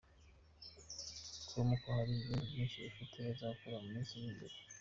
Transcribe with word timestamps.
com 1.49 1.69
ko 1.81 1.87
hari 1.97 2.11
n’ibindi 2.13 2.51
byinshi 2.51 2.77
bafite 2.85 3.15
bazakora 3.27 3.75
mu 3.83 3.89
minsi 3.93 4.11
iri 4.15 4.27
imbere. 4.31 4.55